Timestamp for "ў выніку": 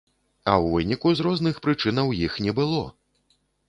0.63-1.13